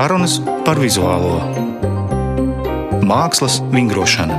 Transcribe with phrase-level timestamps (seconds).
[0.00, 1.34] Sarunas par vizuālo
[3.04, 4.32] mākslas vingrošanu.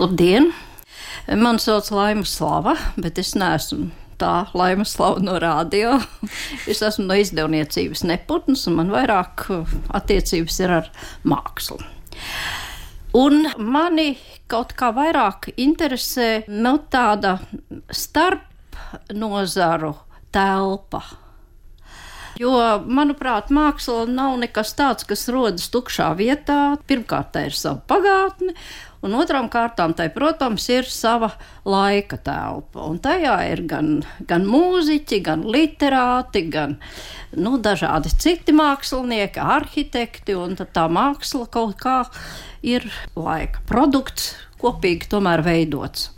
[0.00, 0.48] Labdien!
[1.30, 6.00] Mani sauc Laima Slava, bet es neesmu tā Laima Slava no radio.
[6.72, 9.44] es esmu no izdevniecības neputns, un man vairāk
[9.94, 10.88] attiecības ir ar
[11.22, 11.78] mākslu.
[13.20, 14.16] Un mani
[14.50, 17.36] kaut kā vairāk interesē nu, tāda
[17.94, 18.82] starp
[19.14, 19.92] nozaru
[20.34, 21.04] telpa.
[22.36, 22.52] Jo,
[22.84, 26.76] manuprāt, māksla nav nekas tāds, kas rodas tukšā vietā.
[26.88, 28.52] Pirmkārt, tā ir sava pagātne,
[29.06, 31.30] un otrām kārtām, tai, protams, ir sava
[31.64, 32.84] laika telpa.
[32.84, 33.88] Un tajā ir gan,
[34.28, 36.76] gan mūziķi, gan literāti, gan
[37.32, 40.36] nu, dažādi citi mākslinieki, arhitekti,
[40.76, 42.02] tā māksla kaut kā
[42.60, 42.84] ir
[43.16, 46.10] laika produkts, kopīgi tomēr veidots.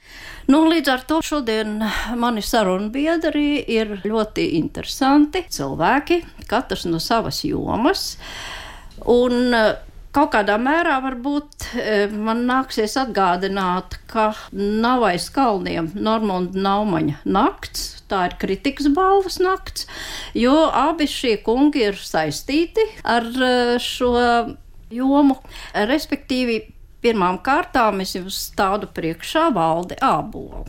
[0.49, 1.75] Nu, līdz ar to šodien
[2.17, 8.15] mani sarunu biedri ir ļoti interesanti cilvēki, katrs no savas jomas.
[9.13, 9.75] Un eh,
[10.17, 17.85] kaut kādā mērā varbūt eh, man nāksies atgādināt, ka nav aiz kalniem Normunda Naumaņa nakts.
[18.09, 19.85] Tā ir kritikas balvas nakts,
[20.33, 24.15] jo abi šie kungi ir saistīti ar eh, šo
[24.97, 25.43] jomu.
[25.93, 26.63] Respektīvi,
[27.05, 30.67] pirmām kārtām es jums stādu priekšā valdi ābolu.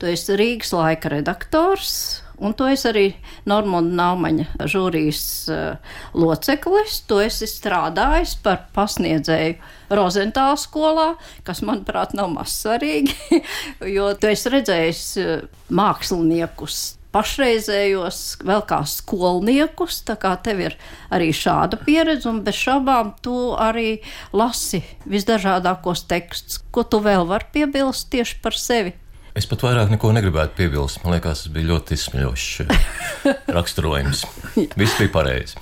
[0.00, 3.04] Tu esi Rīgas laika redaktors, un tu esi arī
[3.48, 7.00] Normunda Naumaņa žūrijas uh, loceklis.
[7.08, 11.08] Tu esi strādājis par pasniedzēju Rozentāla skolā,
[11.46, 13.40] kas, manuprāt, nav maz svarīgi,
[13.96, 15.34] jo tu esi redzējis uh,
[15.72, 16.82] māksliniekus
[17.16, 20.76] pašreizējos vēl kā skolniekus, tā kā tev ir
[21.14, 24.02] arī šāda pieredze, un bez šaubām tu arī
[24.36, 26.60] lasi visdažādākos tekstus.
[26.70, 28.92] Ko tu vēl vari piebilst tieši par sevi?
[29.36, 31.02] Es pat vairāk neko negribētu piebilst.
[31.04, 32.86] Man liekas, tas bija ļoti izsmeļošs eh,
[33.56, 34.24] raksturojums.
[34.56, 35.60] Viss bija pareizi.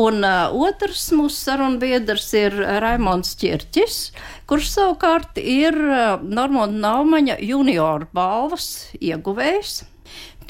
[0.00, 3.98] Un uh, otrs mūsu sarunbiedrs ir Raimons Čirķis,
[4.48, 9.82] kurš savukārt ir uh, Normanda Naumaņa junior balvas ieguvējs.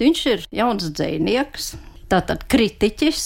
[0.01, 1.75] Viņš ir jauns dzinieks,
[2.09, 3.25] tātad kritiķis.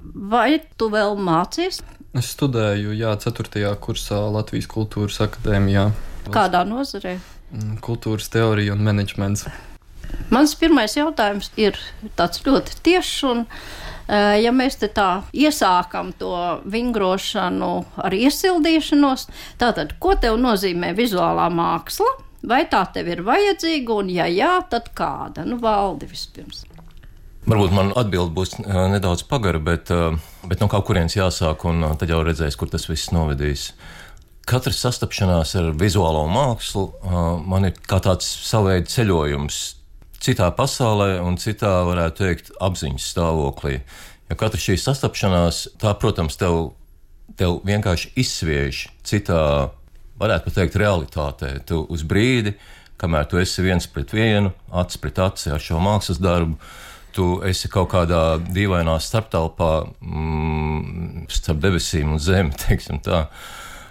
[0.00, 1.82] Vai tu vēl mācies?
[2.16, 3.74] Es studēju, jā, 4.
[3.84, 5.90] kursā Latvijas Kultūras Akadēmijā.
[6.32, 7.18] Kādā nozarē?
[7.52, 9.44] Mm, kultūras teorija un menedžments.
[10.32, 11.76] Mans pirmais jautājums ir
[12.16, 13.12] tāds ļoti tiešs.
[13.28, 13.44] Un,
[14.08, 16.32] eh, ja mēs te tā iesākam to
[16.64, 19.28] vingrošanu ar iesildīšanos,
[19.60, 22.29] tātad, ko tev nozīmē vizuālā māksla?
[22.46, 25.44] Vai tā tev ir vajadzīga, un ja jā, tad kāda?
[25.44, 26.64] Nu, valdi vispirms.
[27.48, 30.16] Varbūt man atbild būs uh, nedaudz pagara, bet, uh,
[30.48, 33.70] bet no kaut kurienes jāsāk, un uh, tad jau redzēs, kur tas viss novedīs.
[34.48, 36.88] Katra sastapšanās ar vizuālo mākslu
[37.46, 39.58] man ir kā tāds savveida ceļojums
[40.20, 43.80] citā pasaulē un citā, varētu teikt, apziņas stāvoklī.
[44.30, 46.72] Jo katra šī sastapšanās, tā, protams, tev,
[47.38, 49.44] tev vienkārši izsviež citā
[50.20, 51.54] varētu teikt, realitātē.
[51.66, 52.54] Tu uz brīdi,
[53.00, 56.58] kamēr tu esi viens pret vienu, acis pret aci ar šo mākslas darbu,
[57.16, 63.24] tu esi kaut kādā dīvainā starptelpā mm, starp debesīm un zemi, teiksim tā.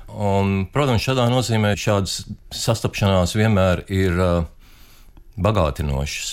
[0.09, 2.23] Un, protams, šādā nozīmē šādas
[2.55, 4.47] sastapšanās vienmēr ir uh,
[5.37, 6.31] bagātinošas.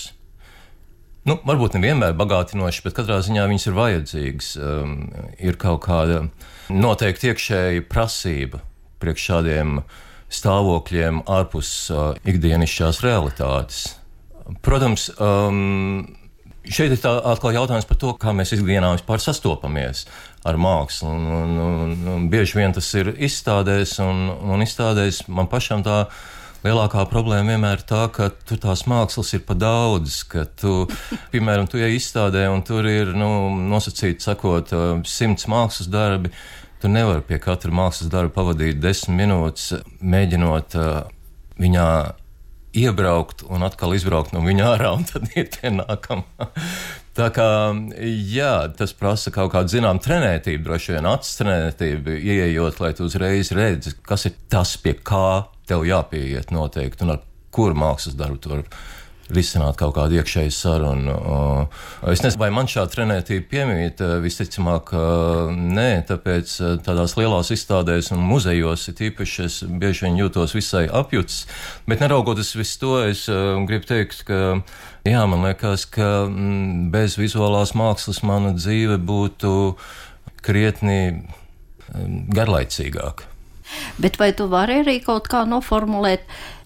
[1.26, 4.50] Nu, varbūt ne vienmēr bagātinošas, bet katrā ziņā viņas ir vajadzīgas.
[4.62, 4.94] Um,
[5.42, 6.22] ir kaut kāda
[6.70, 8.62] noteikti iekšēja prasība
[9.02, 9.80] priekš šādiem
[10.32, 13.82] stāvokļiem ārpus uh, ikdienišķās realitātes.
[14.62, 16.06] Protams, um,
[16.66, 20.04] šeit ir atkal jautājums par to, kā mēs ikdienā vispār sastopamies
[20.46, 21.10] ar mākslu.
[21.10, 26.04] Un, un, un, un bieži vien tas ir izstādēs, un, un izstādēs man pašam tā
[26.66, 30.22] lielākā problēma vienmēr ir tā, ka tur tās mākslas ir pa daudz.
[30.58, 30.74] Tu,
[31.34, 33.30] piemēram, tu ej izstādē, un tur ir nu,
[33.70, 36.34] nosacīti sakot, uh, simts mākslas darbi.
[36.82, 39.72] Tu nevari pie katra mākslas darba pavadīt desmit minūtes,
[40.04, 41.06] mēģinot uh,
[41.60, 41.88] viņā
[42.76, 46.50] iebraukt un atkal izbraukt no viņa ārā, un tad iet pie nākamā.
[47.16, 47.48] Tā kā
[48.28, 53.54] jā, tas prasa kaut kādu zināmu trenētību, droši vien acis trenētību, ieejot, lai tu uzreiz
[53.56, 57.24] redzi, kas ir tas, pie kā tev jāpieiet noteikti, un ar
[57.56, 58.66] kuru mākslas darbu tu vari
[59.34, 61.16] risināt kaut kādu iekšēju sarunu.
[62.12, 64.92] Es nezinu, vai man šāda trenētība piemīt, visticamāk,
[65.56, 66.54] nē, tāpēc
[66.86, 71.44] tādās lielās izstādēs un muzejos ir īpaši es bieži vien jūtos visai apjuts,
[71.90, 73.26] bet neraugoties visu to, es
[73.68, 74.42] gribu teikt, ka,
[75.06, 79.54] jā, man liekas, ka mm, bez vizuālās mākslas mana dzīve būtu
[80.46, 81.24] krietni
[82.36, 83.32] garlaicīgāka.
[83.98, 86.22] Bet vai tu vari arī kaut kā noformulēt,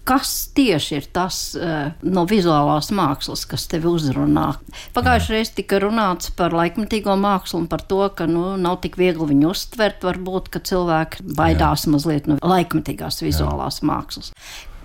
[0.07, 4.47] Kas tieši ir tas uh, no vizuālās mākslas, kas tevi uzrunā?
[4.95, 9.29] Pagājušajā reizē tika runāts par laikmatīgo mākslu un par to, ka nu, nav tik viegli
[9.29, 10.01] viņu uztvert.
[10.07, 11.93] Varbūt, ka cilvēki baidās Jā.
[11.93, 13.91] mazliet no laikmatīgās vizuālās Jā.
[13.91, 14.33] mākslas.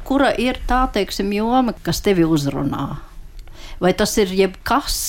[0.07, 2.99] Kura ir tā, teiksim, joma, kas tevi uzrunā?
[3.81, 5.01] Vai tas ir jebkas?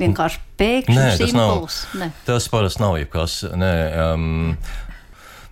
[0.00, 1.80] Vienkārši pēkšņi Nē, tas impuls.
[1.92, 2.00] nav.
[2.00, 2.12] Ne.
[2.26, 3.42] Tas parasti nav jebkas.
[3.52, 3.72] Nē,
[4.10, 4.56] um,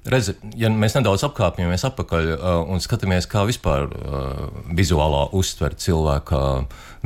[0.09, 4.47] Redzi, ja mēs nedaudz apkāpjamies atpakaļ uh, un skatāmies, kā vispār uh,
[4.77, 6.45] vizuālā uztvere cilvēkā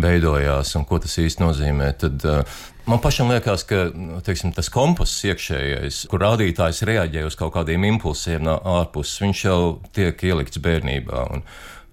[0.02, 4.70] veidojās un ko tas īsti nozīmē, tad uh, man pašam liekas, ka nu, teiksim, tas
[4.72, 9.58] kompass iekšējais, kur rādītājs reaģē uz kaut kādiem impulsiem no ārpuses, viņš jau
[9.96, 11.26] tiek ielikts bērnībā.
[11.34, 11.42] Un,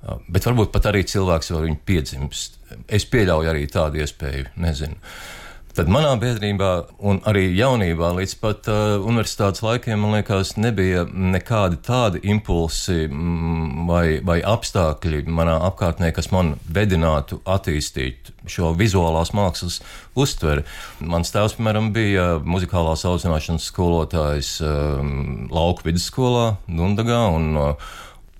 [0.06, 2.61] uh, bet varbūt pat arī cilvēks vēl viņu piedzimst.
[2.85, 5.01] Es pieļauju arī tādu iespēju, nezinu.
[5.01, 5.38] Uh,
[5.79, 6.69] Tad manā biedrībā,
[7.07, 13.85] un arī jaunībā, līdz pat uh, universitātes laikiem, man liekas, nebija nekādi tādi impulsi mm,
[13.87, 19.79] vai, vai apstākļi manā apkārtnē, kas man vedinātu attīstīt šo vizuālās mākslas
[20.19, 20.65] uztveri.
[20.99, 27.89] Mans tēvs, piemēram, bija muzikālās audzināšanas skolotājs um, lauku vidusskolā Dundagā, un uh,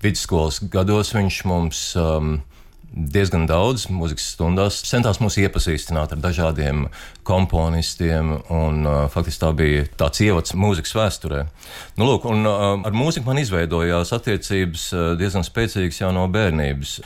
[0.04, 2.42] vidusskolas gados viņš mums um,
[2.90, 4.80] diezgan daudz mūzikas stundās.
[4.88, 6.88] Centās mūs iepazīstināt ar dažādiem
[7.26, 11.44] komponistiem, un uh, faktiski tā bija tāds ievads mūzikas vēsturē.
[12.00, 16.98] Nu, lūk, un, uh, ar mūziku man izveidojās attiecības uh, diezgan spēcīgas jau no bērnības.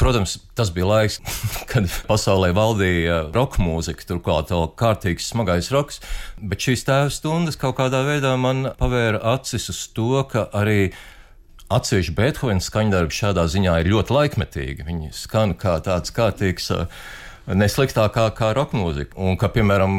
[0.00, 1.18] Protams, tas bija laiks,
[1.70, 6.00] kad pasaulē valdīja roka mūzika, turklāt vēl kārtīgs smagais roks,
[6.38, 10.92] bet šīs tēva stundas kaut kādā veidā man pavēra acis uz to, ka arī
[11.76, 14.86] atsevišķi Beethovena skaņdarbi šādā ziņā ir ļoti laikmetīgi.
[14.88, 16.70] Viņi skan kā tāds kārtīgs,
[17.48, 19.16] nesliktākā kā roka mūzika.
[19.18, 19.98] Un, ka, piemēram,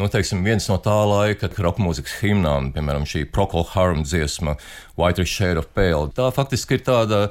[0.00, 4.56] nu, teiksim, viens no tā laika roka mūzikas himnām, piemēram, šī Procol Harum dziesma
[5.00, 7.26] White Shade of Pale, tā faktiski ir tāda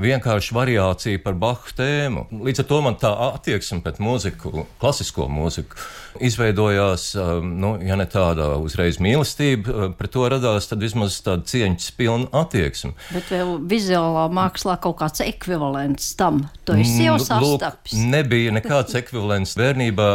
[0.00, 2.26] vienkārši variācija par Bahu tēmu.
[2.44, 5.78] Līdz ar to man tā attieksme pret mūziku, klasisko mūziku,
[6.24, 11.46] izveidojās, um, nu, ja ne tāda uzreiz mīlestība uh, pret to radās, tad vismaz tāda
[11.50, 12.94] cieņas pilna attieksme.
[13.14, 17.96] Bet vēl vizuālā mākslā kaut kāds ekvivalents tam, to es jau mm, sastapis.
[17.96, 20.10] Lūk, nebija nekāds ekvivalents bērnībā.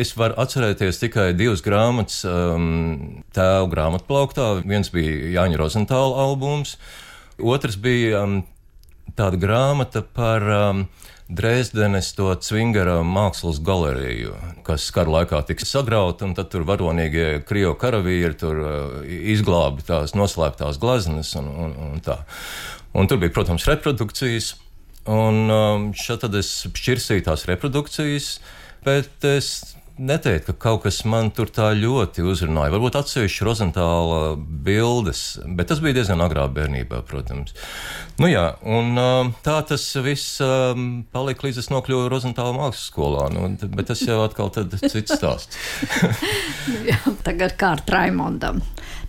[0.00, 4.52] Es varu atcerēties tikai divas grāmatas um, tēvu grāmatplauktā.
[4.66, 6.76] Viens bija Jāņa Rozentāla albums,
[7.40, 8.40] otrs bija um,
[9.16, 10.84] tāda grāmata par um,
[11.30, 14.34] Dresdenes to Cvingara mākslas galeriju,
[14.66, 20.16] kas kara laikā tika sagrauta, un tad tur varonīgie krievu karavīri tur uh, izglābi tās
[20.18, 22.18] noslēptās gleznas un, un, un tā.
[22.98, 24.56] Un tur bija, protams, reprodukcijas,
[25.06, 28.32] un um, šeit tad es šķirsīju tās reprodukcijas,
[28.86, 32.72] bet es neteikt, ka kaut kas man tur tā ļoti uzrunāja.
[32.74, 35.22] Varbūt atsevišķi rozentāla bildes,
[35.56, 37.54] bet tas bija diezgan agrā bērnībā, protams.
[38.20, 38.98] Nu jā, un
[39.44, 40.40] tā tas viss
[41.14, 45.60] palika līdz es nokļuvu rozentāla mākslas skolā, nu, bet tas jau atkal cits stāsts.
[46.90, 48.62] jā, tagad kārt Raimondam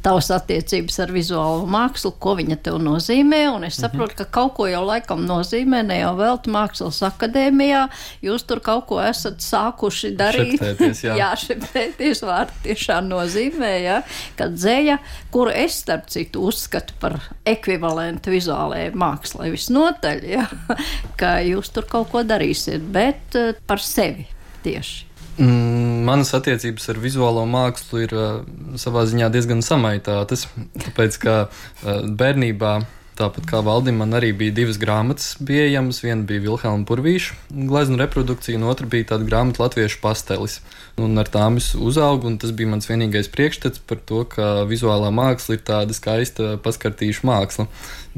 [0.03, 3.41] tavas attiecības ar vizuālo mākslu, ko viņa tev nozīmē.
[3.53, 7.83] Un es saprotu, ka kaut ko jau laikam nozīmē, ne jau veltu mākslas akadēmijā.
[8.25, 10.57] Jūs tur kaut ko esat sākuši darīt.
[10.57, 13.99] Šeptēties, jā, jā šeptēties vārdu tiešām nozīmē, ja,
[14.39, 14.97] ka dzēja,
[15.33, 20.47] kuru es starp citu uzskatu par ekvivalentu vizuālajai mākslai visnotaļ, ja,
[21.19, 24.27] ka jūs tur kaut ko darīsiet, bet eh, par sevi
[24.65, 25.10] tieši.
[25.39, 28.41] Mm, manas attiecības ar vizuālo mākslu ir uh,
[28.79, 30.47] savā ziņā diezgan samaitātas.
[30.83, 32.73] Tāpēc, ka uh, bērnībā
[33.19, 35.99] Tāpat kā Valdim, man arī bija divas grāmatas pieejamas.
[35.99, 37.35] Viena bija Vilhelma Purvīša
[37.67, 40.61] glezna reprodukcija, un otra bija tāda grāmata Latviešu pastelis.
[41.01, 45.11] Un ar tām es uzaugu, un tas bija mans vienīgais priekšstats par to, ka vizuālā
[45.11, 47.67] māksla ir tāda skaista paskartīša māksla.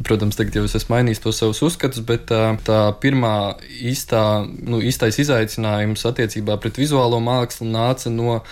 [0.05, 3.35] Protams, tagad jau es esmu mainījis to savus uzskatus, bet tā, pirmā
[3.81, 8.43] īstā, nu, īstais izaicinājums attiecībā pret vizuālo mākslu nāca no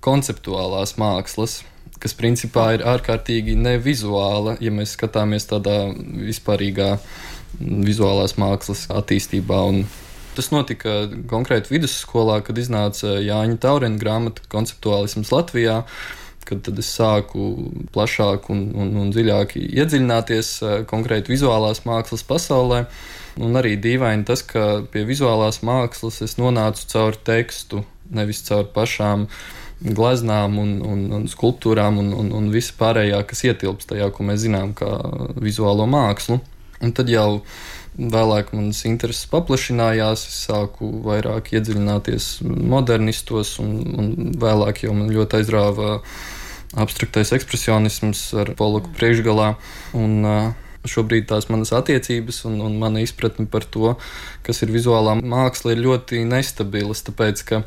[0.00, 1.60] konceptuālās mākslas
[2.00, 6.94] kas principā ir ārkārtīgi nevizuāla, ja mēs skatāmies tādā vispārīgā
[7.60, 9.60] vizuālās mākslas attīstībā.
[9.68, 9.84] Un
[10.36, 15.82] tas notika konkrēti vidusskolā, kad iznāca Jāņa Taurena grāmata Konceptuālisms Latvijā.
[16.48, 22.80] Kad es sāku plašāk un, un, un dziļāk iedziļināties eh, konkrēti vizuālās mākslas pasaulē,
[23.44, 29.28] un arī dīvaini tas, ka pie vizuālās mākslas es nonācu caur tekstu, nevis caur pašām
[29.28, 34.26] uh, gleznām un, un, un skulptūrām un, un, un visu pārējā, kas ietilpst tajā, ko
[34.28, 34.90] mēs zinām, kā
[35.40, 36.40] vizuālo mākslu.
[36.80, 37.42] Un tad jau
[38.00, 45.40] vēlāk manas intereses paplašinājās, es sāku vairāk iedziļināties modernistos, un, un vēlāk jau man ļoti
[45.40, 45.98] aizrāva
[46.80, 49.54] abstraktais ekspresionisms ar poluku priekšgalā.
[49.98, 50.20] Un,
[50.88, 53.94] šobrīd tās manas attiecības un, un mana izpratne par to,
[54.46, 57.02] kas ir vizuālā māksla, ir ļoti nestabilas.
[57.04, 57.60] Tāpēc, ka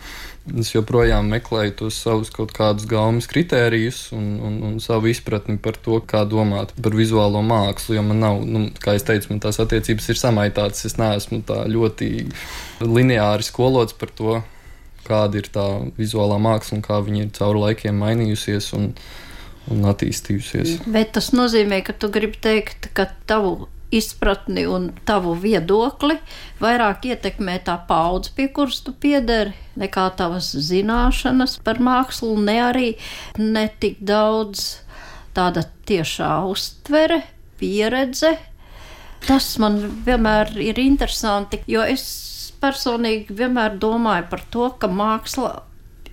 [0.60, 5.78] es joprojām meklēju tos savus kaut kādus gaumas kritērijus un, un, un savu izpratni par
[5.78, 8.00] to, kā domāt par vizuālo mākslu.
[8.00, 10.88] Jo man nav, nu, kā jau teicu, tās attiecības ir samaitātas.
[10.90, 12.10] Es neesmu tā ļoti
[12.82, 14.42] lineāri skolots par to,
[15.08, 15.68] kāda ir tā
[16.00, 18.74] vizuālā māksla un kā viņa ir cauri laikiem mainījusies.
[18.78, 18.94] Un,
[19.72, 20.82] un attīstījusies.
[20.92, 26.18] Bet tas nozīmē, ka tu gribi teikt, ka tavu izpratni un tavu viedokli
[26.62, 32.90] vairāk ietekmē tā paudze, pie kuras tu piederi, nekā tavas zināšanas par mākslu, ne arī
[33.38, 34.80] ne tik daudz
[35.38, 37.22] tāda tiešā uztvere,
[37.62, 38.36] pieredze.
[39.24, 42.04] Tas man vienmēr ir interesanti, jo es
[42.64, 45.54] personīgi vienmēr domāju par to, ka māksla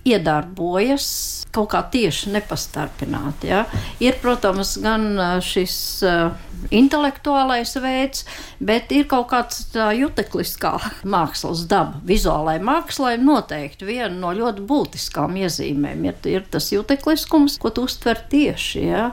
[0.07, 1.07] iedarbojas
[1.51, 3.51] kaut kā tieši nepastarpināti.
[3.51, 3.65] Ja?
[4.03, 5.75] Ir, protams, gan šis
[6.07, 6.31] uh,
[6.73, 8.25] intelektuālais veids,
[8.63, 12.01] bet ir kaut kāds tā jutekliskā mākslas daba.
[12.07, 18.23] Vizuālai mākslai noteikti viena no ļoti būtiskām iezīmēm ir, ir tas jutekliskums, ko tu uztver
[18.31, 18.85] tieši.
[18.87, 19.09] Ja?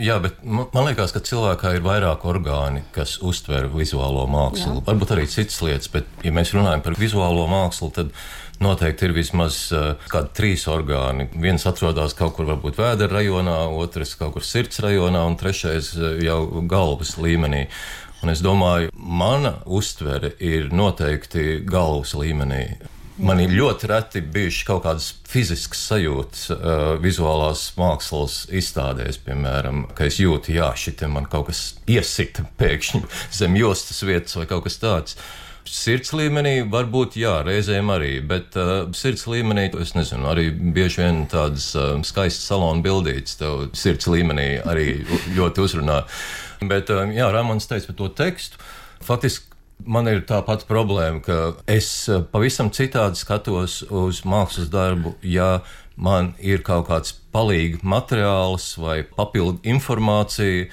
[0.00, 4.78] Jā, bet man liekas, ka cilvēkā ir vairāk orgāni, kas uztver vizuālo mākslu.
[4.78, 4.84] Jā.
[4.86, 8.14] Varbūt arī citas lietas, bet, ja mēs runājam par vizuālo mākslu, tad
[8.62, 11.28] noteikti ir vismaz uh, kādi trīs orgāni.
[11.42, 16.14] Viens atrodas kaut kur varbūt vēdera rajonā, otrs kaut kur sirds rajonā, un trešais uh,
[16.22, 16.40] jau
[16.70, 17.66] galvas līmenī.
[18.22, 22.64] Un es domāju, mana uztvere ir noteikti galvas līmenī.
[23.22, 30.08] Man ir ļoti reti bijušas kaut kādas fiziskas sajūtas, uh, vizuālās mākslas izstādēs, piemēram, ka
[30.08, 33.02] es jūtu, jā, šitam man kaut kas iesita pēkšņi
[33.42, 35.18] zem jostas vietas vai kaut kas tāds.
[35.68, 41.22] Sirds līmenī varbūt jā, reizēm arī, bet uh, sirds līmenī, es nezinu, arī bieži vien
[41.30, 44.86] tādas uh, skaistas salonu bildītas tev sirds līmenī arī
[45.36, 46.02] ļoti uzrunā.
[46.62, 48.60] Bet, uh, jā, Rāmans teica par to tekstu.
[49.02, 49.52] Faktiski
[49.82, 51.36] Man ir tā pati problēma, ka
[51.70, 55.64] es uh, pavisam citādi skatos uz mākslas darbu, ja
[55.96, 60.68] man ir kaut kāds palīgs materiāls vai papildu informācija,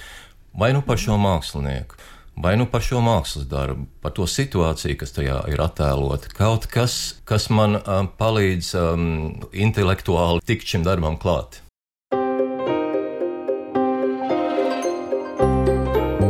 [0.53, 1.97] vai nu par šo mākslinieku
[2.39, 6.31] vai nu par šo mākslas darbu, par to situāciju, kas tajā ir attēlota.
[6.35, 9.09] Kaut kas, kas man um, palīdz um,
[9.51, 11.59] intelektuāli tikt šim darbam klāt.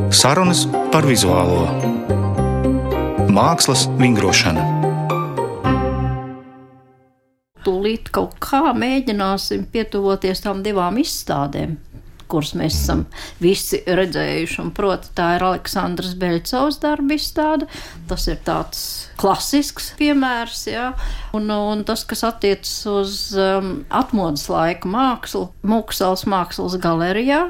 [0.10, 1.68] Sarunas par vizuālo
[3.30, 4.66] mākslas vingrošanu.
[7.64, 11.78] Tūlīt kaut kā mēģināsim pietuvoties tām divām izstādēm
[12.30, 13.06] kurus mēs esam
[13.42, 14.60] visi redzējuši.
[14.64, 17.70] Un, proti, tā ir Aleksandrs Beļcovs darba izstāde.
[18.10, 18.84] Tas ir tāds
[19.20, 20.92] klasisks piemērs, jā.
[21.38, 27.48] Un, un tas, kas attiecas uz um, atmodas laika mākslu, Mūksels mākslas galerijā.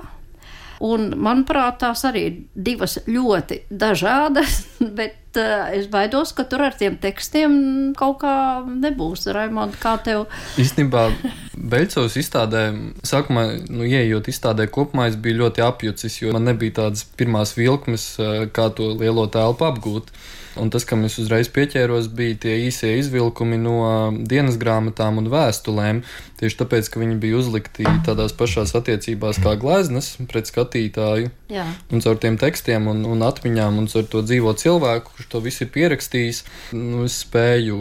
[0.80, 4.62] Un, manuprāt, tās arī ir divas ļoti dažādas,
[5.00, 7.54] bet es baidos, ka tur ar tiem tekstiem
[7.98, 8.34] kaut kā
[8.66, 9.28] nebūs.
[9.36, 10.26] Raimond, kā tev?
[10.62, 11.10] Īstenībā,
[11.54, 12.64] Beļcovas izstādē,
[13.06, 18.12] sākumā, nu, ieejot izstādē kopumā, es biju ļoti apjucis, jo man nebija tādas pirmās vilkmes,
[18.22, 20.14] uh, kā to lielo telpu apgūt.
[20.60, 23.78] Un tas, kam es uzreiz pieķēros, bija tie īsie izvilkumi no
[24.12, 26.02] dienas grāmatām un vēstulēm.
[26.42, 31.30] Tieši tāpēc, ka viņi bija uzlikti tādās pašās attiecībās kā gleznas pret skatītāju.
[31.50, 31.66] Jā.
[31.90, 35.66] Un caur tiem tekstiem un, un atmiņām un caur to dzīvo cilvēku, kurš to visu
[35.66, 36.44] ir pierakstījis,
[36.78, 37.80] nu, es spēju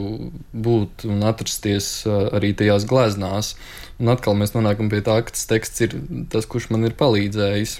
[0.56, 3.52] būt un atrasties arī tajās gleznās.
[4.00, 5.98] Un atkal mēs nonākam pie tā, ka tas teksts ir
[6.32, 7.78] tas, kurš man ir palīdzējis.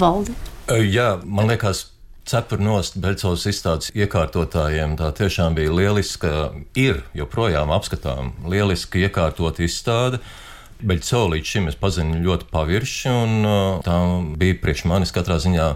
[0.00, 0.34] Valdi?
[0.90, 1.86] Jā, man liekas,
[2.30, 4.96] cepuru nost Beļcovas izstādes iekārtotājiem.
[4.98, 6.34] Tā tiešām bija lieliska,
[6.78, 10.22] ir joprojām apskatām, lieliski iekārtot izstāde.
[10.86, 13.96] Beļcova līdz šim es pazinu ļoti pavirši, un uh, tā
[14.40, 15.66] bija priekš manis katrā ziņā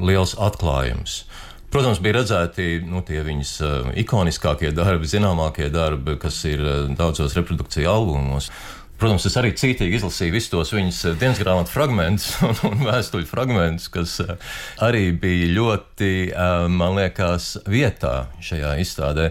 [0.00, 1.24] liels atklājums.
[1.70, 7.36] Protams, bija redzēti nu, tie viņas uh, ikoniskākie darbi, zināmākie darbi, kas ir uh, daudzos
[7.38, 8.50] reprodukciju albumos.
[9.00, 13.28] Protams, es arī cītīgi izlasīju visus tos viņas eh, dienas grāmatu fragmentus un, un vēstuļu
[13.28, 14.34] fragmentus, kas eh,
[14.84, 19.30] arī bija ļoti, eh, man liekas, vietā šajā izstādē.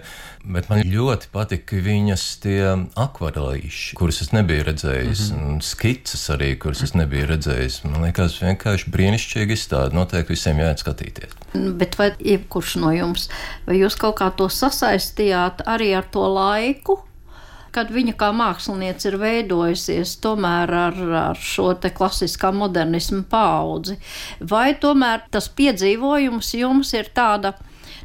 [0.50, 2.62] Bet man ļoti patika viņas tie
[2.98, 5.50] akvarelīši, kurus es nebiju redzējis, mm -hmm.
[5.52, 7.82] un skices arī, kuras es nebiju redzējis.
[7.84, 9.94] Man liekas, vienkārši brīnišķīgi izstāde.
[9.94, 11.36] Noteikti visiem jāiet skatīties.
[11.78, 13.28] Bet vai jebkurš no jums,
[13.68, 17.02] vai jūs kaut kā to sasaistījāt arī ar to laiku?
[17.76, 24.00] Kad viņa kā mākslinieca ir veidojusies tomēr ar, ar šo te klasiskā modernismu paudzi,
[24.40, 27.56] vai tomēr tas piedzīvojums jums ir tāda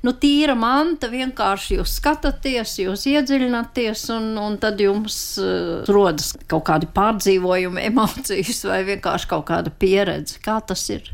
[0.04, 6.66] nu, tīra manta, vienkārši jūs skatāties, jūs iedziļināties, un, un tad jums uh, rodas kaut
[6.68, 10.40] kādi pārdzīvojumi, emocijas vai vienkārši kaut kāda pieredze.
[10.44, 11.13] Kā tas ir?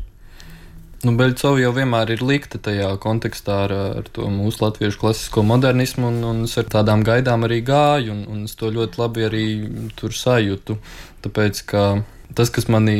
[1.01, 6.11] Nu, Beļcova jau vienmēr ir likta tajā kontekstā ar, ar to mūsu latviešu klasisko modernismu,
[6.11, 9.45] un, un es ar tādām gaidām arī gāju, un, un es to ļoti labi arī
[9.97, 10.77] tur sajūtu.
[11.25, 11.85] Tāpēc, ka
[12.37, 12.99] tas, kas manī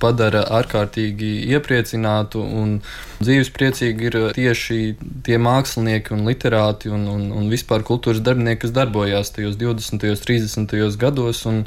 [0.00, 2.78] padara ārkārtīgi iepriecinātu un
[3.20, 4.80] dzīvespriecīgi ir tieši
[5.26, 10.08] tie mākslinieki un literāti un, un, un vispār kultūras darbinieki, kas darbojās tajos 20.
[10.08, 10.96] un 30.
[11.04, 11.44] gados.
[11.52, 11.62] Un,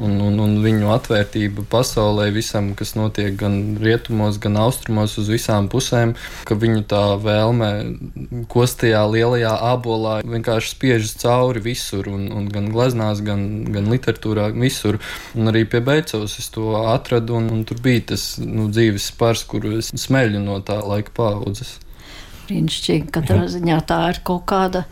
[0.00, 5.68] un, un, un viņu atvērtība pasaulē, visam, kas notiek gan rietumos, gan austrumos, uz visām
[5.72, 6.14] pusēm,
[6.48, 7.70] ka viņu tā vēlme
[8.52, 15.00] kostajā lielajā abolā vienkārši spiežas cauri visur, un, un gan gleznās, gan, gan literatūrā, visur.
[15.36, 19.46] Un arī pie Beicovas es to atradu, un, un tur bija tas nu, dzīves spars,
[19.48, 21.78] kuru es smeļu no tā laika paudzes
[22.46, 23.10] brīnišķīgi.
[23.14, 24.84] Katrā ziņā tā ir kaut kāda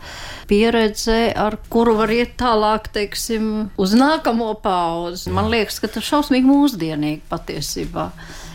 [0.49, 5.31] pieredze, ar kuru var iet tālāk, teiksim, uz nākamo pauzi.
[5.33, 8.09] Man liekas, ka tas ir šausmīgi mūsdienīgi patiesībā.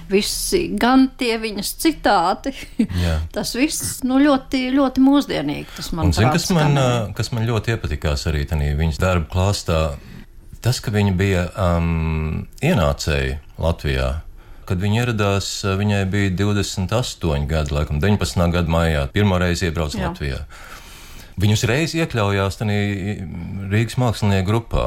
[0.06, 3.16] Visi, gan tie viņas citāti, Jā.
[3.34, 5.66] tas viss nu, ļoti, ļoti mūsdienīgi.
[5.78, 6.78] Tas man, zin, kas, man
[7.16, 9.80] kas man ļoti iepatikās arī viņas darba klāstā,
[10.62, 14.12] tas, ka viņa bija um, ienācēji Latvijā
[14.66, 18.46] Kad viņa ieradās, viņai bija 28 gadi, laikam 19.
[18.54, 20.10] gada maijā, pirmo reizi iebrauca Jā.
[20.10, 20.40] Latvijā.
[21.36, 24.86] Viņa uzreiz iekļaujās Rīgas mākslinieku grupā.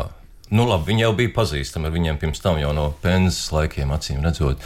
[0.50, 4.24] Nu, labi, viņa jau bija pazīstama ar viņiem pirms tam, jau no penzijas laikiem, acīm
[4.26, 4.64] redzot.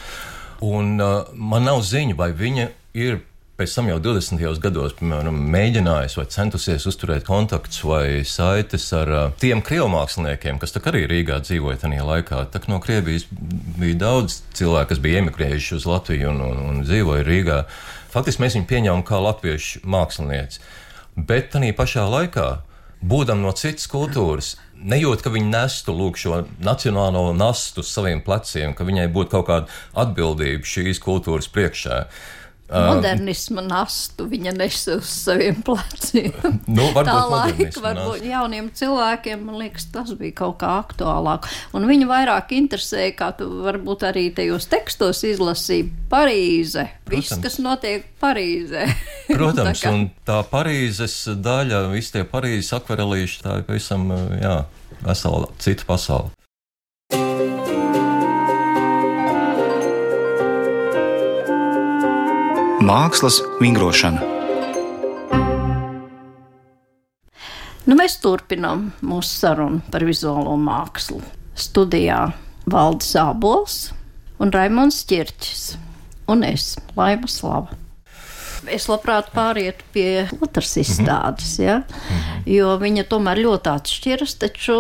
[0.64, 3.20] Un uh, man nav ziņa, vai viņa ir
[3.58, 4.42] pēc tam jau 20.
[4.62, 10.74] gados, piemēram, mēģinājis vai centusies uzturēt kontaktus vai saites ar uh, tiem krievu māksliniekiem, kas
[10.82, 12.42] arī Rīgā dzīvoja tajā laikā.
[12.50, 17.28] Tā no Krievijas bija daudz cilvēku, kas bija emigrējuši uz Latviju un, un, un dzīvoja
[17.30, 17.62] Rīgā.
[18.14, 20.62] Faktiski mēs viņu pieņēmām kā latviešu mākslinieci.
[21.14, 22.50] Bet tajā pašā laikā,
[23.06, 28.74] būdam no citas kultūras, nejūt, ka viņi nestu lūk, šo nacionālo nastu uz saviem pleciem,
[28.74, 32.08] ka viņai būtu kaut kāda atbildība šīs kultūras priekšā.
[32.74, 36.34] Modernisma nastu viņa nesa uz saviem pleciem.
[36.74, 41.46] Nu, tā laika, varbūt jauniem cilvēkiem, man liekas, tas bija kaut kā aktuālāk.
[41.76, 46.88] Un viņu vairāk interesēja, kā tu varbūt arī tajos tekstos izlasīji, Parīze.
[47.06, 47.30] Protams.
[47.30, 48.88] Viss, kas notiek Parīzē.
[49.36, 49.94] Protams, tā kā...
[49.94, 54.08] un tā Parīzes daļa, visi tie Parīzes akvarelīši, tā ir pavisam,
[54.42, 54.62] jā,
[55.04, 56.34] vesela cita pasaule.
[62.84, 64.20] Mākslas vingrošana.
[67.88, 71.22] Nu, mēs turpinām mūsu sarunu par vizuālo mākslu.
[71.56, 72.34] Studijā
[72.68, 73.78] Valdis Ābols
[74.44, 75.78] un Raimons Čirčs
[76.28, 77.78] un es, Laima Slava.
[78.72, 80.10] Es labprāt pārietu pie
[80.42, 80.84] otras mhm.
[80.84, 81.82] izstādes, ja?
[81.84, 82.42] Mhm.
[82.52, 84.76] jo viņa tomēr ļoti atšķiras, taču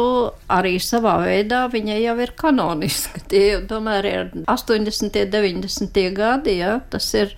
[0.51, 3.23] arī savā veidā viņa jau ir kanoniska.
[3.31, 5.23] Tie tomēr ir 80.
[5.23, 6.03] un 90.
[6.19, 6.81] gadi, ja?
[6.91, 7.31] tas ir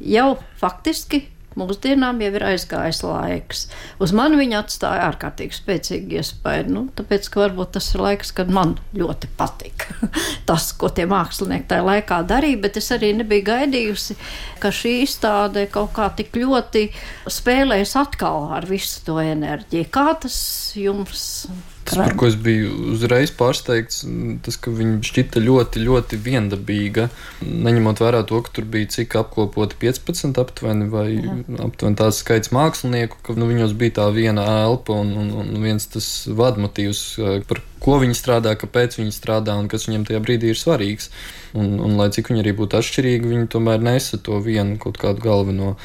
[0.00, 3.62] jau faktiski mūsdienām jau ir aizgājis laiks.
[4.02, 6.66] Uz mani viņa atstāja ārkārtīgi spēcīgu iespēju.
[6.72, 10.10] Nu, tāpēc, ka varbūt tas ir laiks, kad man ļoti patika
[10.48, 14.18] tas, ko tie mākslinieki tajā laikā darīja, bet es arī nebiju gaidījusi,
[14.62, 16.88] ka šī izstāde kaut kā tik ļoti
[17.32, 19.88] spēlēs atkal ar visu to enerģiju.
[19.94, 20.36] Kā tas
[20.76, 21.46] jums?
[21.86, 24.00] Tas, par ko es biju uzreiz pārsteigts,
[24.42, 27.06] tas, ka viņa šķita ļoti, ļoti viendabīga.
[27.46, 31.36] Neņemot vērā to, ka tur bija cik apkopoti 15 aptuveni, vai Jā.
[31.68, 35.86] aptuveni tāds skaits mākslinieku, ka nu, viņos bija tā viena elpa un, un, un viens
[35.92, 37.04] tas vadmotīvs,
[37.46, 41.12] par ko viņi strādā, kāpēc viņi strādā un kas viņiem tajā brīdī ir svarīgs.
[41.56, 45.22] Un, un lai cik viņi arī būtu atšķirīgi, viņi tomēr nesa to vienu kaut kādu
[45.22, 45.76] galveno,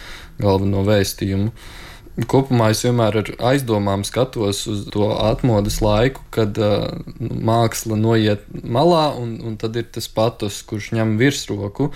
[0.41, 1.53] galveno vēstījumu.
[2.27, 9.12] Kopumā es vienmēr ar aizdomām skatos uz to atmodas laiku, kad uh, māksla noiet malā,
[9.17, 11.91] un, un tad ir tas patos, kurš ņem virsroku,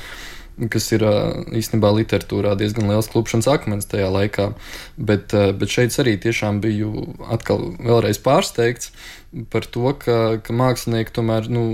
[0.71, 4.47] kas ir uh, īstenībā literatūrā diezgan liels klupšanas akmens tajā laikā.
[4.95, 8.93] Bet, uh, bet šeit arī tiešām biju atkal vēlreiz pārsteigts
[9.51, 11.65] par to, ka, ka mākslinieki tomēr nu,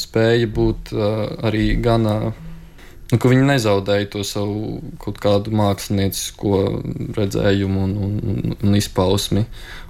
[0.00, 0.94] spēja būt
[1.44, 2.32] arī gana
[3.12, 6.56] Nu, viņi nezaudēja to savu kaut kādu māksliniecisko
[7.14, 9.44] redzējumu un, un, un izpausmi,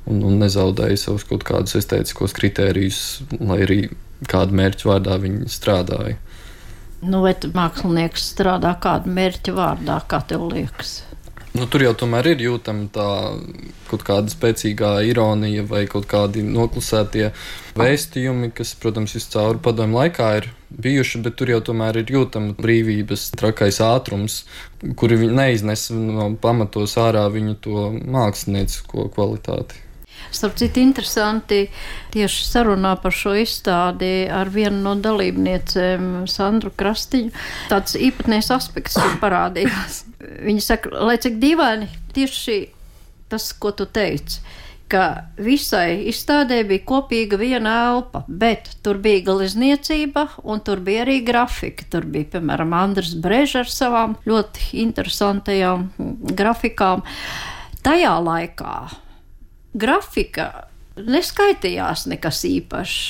[0.04, 3.00] un, un nezaudēja savus kaut kādus estētiskos kritērijus,
[3.40, 3.80] lai arī
[4.28, 6.18] kādu mērķu vārdā viņi strādāja.
[7.06, 10.98] Nu, vai mākslinieks strādā kādu mērķu vārdā, kā tev liekas?
[11.56, 13.06] Nu, tur jau tomēr ir jūtama tā
[13.88, 17.30] kaut kāda spēcīgā ironija vai kaut kādi noklusētie
[17.78, 23.30] vēstījumi, kas, protams, viscaur padomu laikā ir bijuši, bet tur jau tomēr ir jūtama brīvības
[23.40, 24.42] trakais ātrums,
[25.00, 29.85] kuri neiznes no pamatos ārā viņu to māksliniecisko kvalitāti.
[30.36, 31.62] Starp citu, interesanti
[32.14, 37.32] tieši sarunā par šo izstādi ar vienu no dalībniecēm, Sandru Krastiņu.
[37.72, 40.04] Tāds īpatnējs aspekts parādījās.
[40.46, 42.60] Viņa saka, lai cik dīvaini tieši
[43.32, 44.44] tas, ko tu teici
[44.90, 45.06] ka
[45.42, 51.86] visai izstādē bija kopīga viena elpa, bet tur bija galizniecība un tur bija arī grafika.
[51.90, 55.88] Tur bija, piemēram, Andris Brežs ar savām ļoti interesantajām
[56.38, 57.02] grafikām.
[57.86, 58.76] Tajā laikā
[59.76, 60.50] grafika
[60.96, 63.00] neskaitījās nekas īpašs,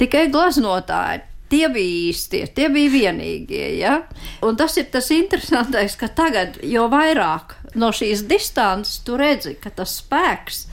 [0.00, 1.24] tikai glaznotāji.
[1.52, 3.66] Tie bija īstie, tie bija vienīgie.
[3.78, 3.98] Ja?
[4.42, 9.70] Un tas ir tas interesantais, ka tagad, jo vairāk no šīs distances, tu redzi, ka
[9.70, 10.64] tas spēks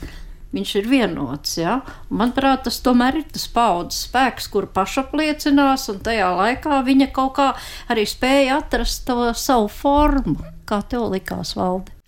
[0.52, 1.54] viņš ir vienots.
[1.60, 1.78] Ja?
[2.10, 7.48] Manuprāt, tas tomēr ir tas paudzes spēks, kur pašapliecinās, un tajā laikā viņa kaut kā
[7.92, 10.38] arī spēja atrast to savu formu.
[10.68, 12.01] Kā tev likās, Valdi?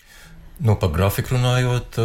[0.63, 1.97] Nu, par grafiku runājot,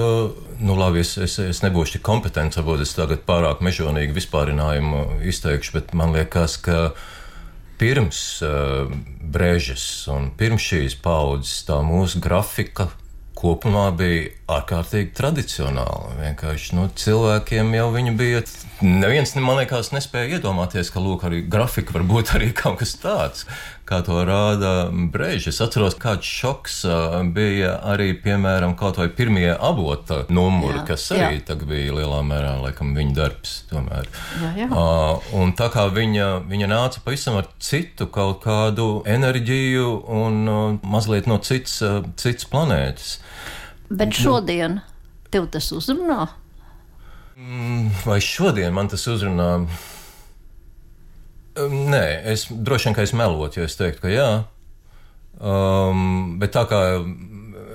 [0.57, 5.75] nu, labi, es, es, es nebūšu tik kompetents, varbūt es tagad pārāk mežonīgi vispārinājumu izteikšu,
[5.77, 6.79] bet man liekas, ka
[7.79, 8.89] pirms uh,
[9.21, 12.89] brēžas un pirms šīs paudzes tā mūsu grafika
[13.37, 16.15] kopumā bija ārkārtīgi tradicionāla.
[16.19, 18.43] Vienkārši nu, cilvēkiem jau viņa bija.
[18.79, 23.43] Neviens, man liekas, nespēja iedomāties, ka lūk, arī grafika var būt arī kaut kas tāds,
[23.89, 24.71] kā to rāda
[25.11, 25.49] Brīsīs.
[25.51, 26.77] Es atceros, kāds šoks
[27.35, 31.59] bija arī, piemēram, kaut vai pirmie avota numuri, jā, kas arī jā.
[31.67, 33.55] bija lielā mērā laikam, viņa darbs.
[33.69, 34.07] Tomēr.
[34.39, 34.69] Jā, jā.
[34.71, 39.91] Uh, un tā kā viņa, viņa nāca pavisam ar citu kaut kādu enerģiju
[40.23, 43.17] un uh, mazliet no cits, uh, cits planētas.
[43.89, 44.79] Bet šodien
[45.33, 46.27] tev tas uzrunā?
[47.39, 49.49] Mm, vai šodien man tas uzrunā?
[51.59, 54.29] Nē, es droši vien, ka es melotu, ja es teiktu, ka jā.
[55.39, 56.79] Um, bet tā kā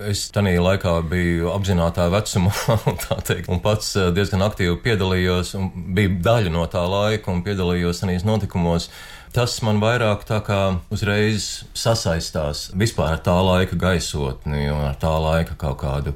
[0.09, 2.53] es tajā laikā biju apzināta vecumā,
[3.29, 8.05] teikt, un pats uh, diezgan aktīvi piedalījos, un biju daļa no tā laika un piedalījos
[8.05, 8.91] tajos notikumos.
[9.35, 10.59] Tas man vairāk tā kā
[10.95, 16.13] uzreiz sasaistās vispār ar tā laika gaisotni un ar tā laika kaut kādu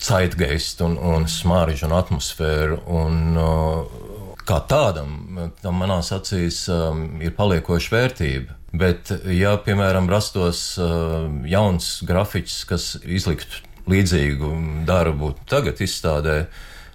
[0.00, 2.78] zeitgeistu un, un smaržu un atmosfēru.
[2.86, 3.98] Un, uh,
[4.46, 8.56] kā tādam, tam manās acīs um, ir paliekoša vērtība.
[8.78, 14.52] Bet, ja, piemēram, rastos uh, jauns grafiks, kas izliktu līdzīgu
[14.86, 16.44] darbu tagad izstādē,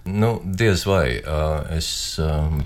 [0.06, 1.18] Nu, diez vai
[1.74, 1.88] es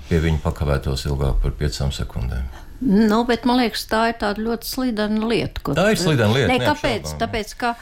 [0.08, 2.44] pie viņa pakavētos ilgāk par piecām sekundēm.
[2.80, 5.60] Nu, bet man liekas, tā ir tāda ļoti slidena lieta.
[5.64, 5.76] Kur...
[5.76, 6.52] Tā ir slidena lieta.
[6.52, 7.14] Ne, kāpēc?
[7.20, 7.74] Tāpēc, ka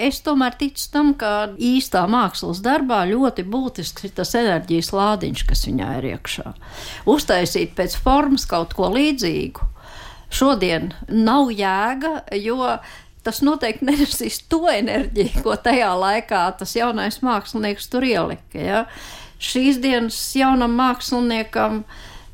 [0.00, 5.66] es tomēr ticu tam, ka īstā mākslas darbā ļoti būtisks ir tas enerģijas lādiņš, kas
[5.68, 6.54] viņā ir iekšā.
[7.12, 9.68] Uztaisīt pēc formas kaut ko līdzīgu.
[10.32, 12.76] Šodien nav jēga, jo
[13.28, 18.58] tas noteikti nenesīs to enerģiju, ko tajā laikā tas jaunais mākslinieks tur ielika.
[18.58, 18.84] Ja?
[19.38, 21.82] Šīs dienas jaunam māksliniekam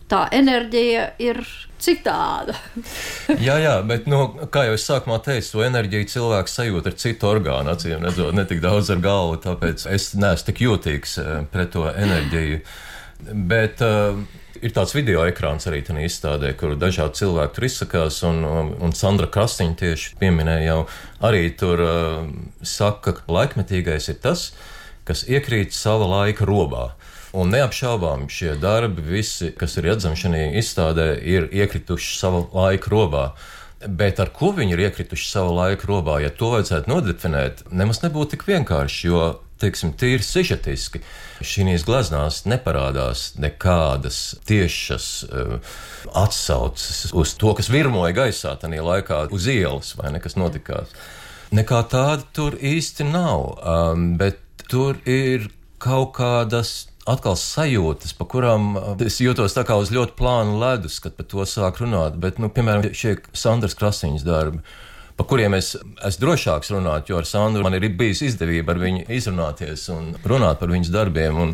[0.09, 1.43] tā enerģija ir
[1.85, 2.55] citāda.
[3.47, 7.29] jā, jā, bet, nu, kā jau es sākumā teicu, to enerģiju cilvēks sajūt ar citu
[7.29, 11.75] orgānu, acīm redzot, ne tik daudz ar galvu, tāpēc es neesmu tik jūtīgs eh, pret
[11.75, 12.63] to enerģiju.
[13.51, 14.19] Bet, uh,
[14.65, 18.45] ir tāds video ekrāns arī tajā izstādē, kur dažādi cilvēki tur izsakās, un,
[18.81, 20.79] un Sandra Krastīņa tieši pieminēja jau
[21.29, 22.31] arī tur uh,
[22.65, 24.53] saka, ka laikmetīgais ir tas,
[25.05, 26.95] kas iekrīt sava laika robā.
[27.35, 33.25] Un neapšaubām šie darbi, visi, kas ir redzami šajā izstādē, ir iekrituši savā laika robā.
[33.85, 38.37] Bet ar ko viņi ir iekrituši savā laika robā, ja to vajadzētu nodefinēt, nemaz nebūtu
[38.37, 39.09] tik vienkārši.
[39.11, 39.25] Jo
[39.63, 41.01] teiksim, tīri sižetiski.
[41.45, 45.75] Šīs gleznās neparādās nekādas tiešas uh,
[46.15, 50.95] atsauces uz to, kas virmoja gaisā tajā laikā, uz ielas vai ne, kas notikās.
[51.55, 54.41] Nekā tāda tur īsti nav, um, bet
[54.71, 55.51] tur ir
[55.83, 61.17] kaut kādas atkal sajūtas, pa kurām es jūtos tā kā uz ļoti plānu ledus, kad
[61.19, 62.17] par to sāk runāt.
[62.21, 64.65] Bet, nu, piemēram, šie Sandras Krasiņas darbi
[65.17, 69.05] par kuriem es esmu drošāks runāt, jo ar Sandru man ir bijis izdevība ar viņu
[69.15, 71.41] izrunāties un runāt par viņas darbiem.
[71.47, 71.53] Un,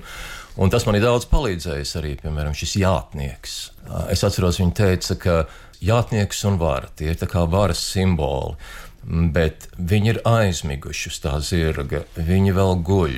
[0.60, 3.58] un tas man ir daudz palīdzējis arī, piemēram, šis jātnieks.
[4.12, 5.40] Es atceros, viņa teica, ka
[5.84, 8.56] jātnieks un vara tie ir kā varas simboli.
[9.00, 13.14] Bet viņi ir aizmiguši uz tā zirga, viņi vēl guļ.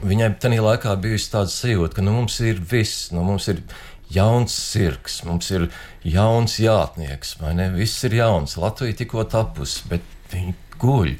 [0.00, 3.60] Viņai tajā laikā bija tāda sajūta, ka nu, mums ir viss, nu, mums ir
[4.12, 5.68] jauns sirds, mums ir
[6.06, 7.70] jauns jātnieks, vai ne?
[7.74, 11.14] Viss ir jauns, Latvija tikko tapusi, bet viņi guļ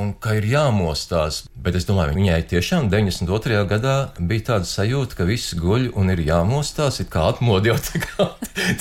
[0.00, 1.44] un ka ir jāmostās.
[1.56, 3.62] Bet es domāju, viņai tiešām 92.
[3.70, 7.78] gadā bija tāda sajūta, ka viss guļ un ir jāmostās, it kā atmodu jau